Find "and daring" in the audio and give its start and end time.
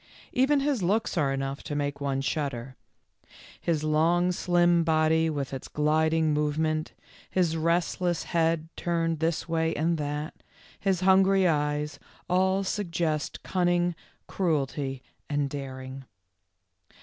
15.29-16.05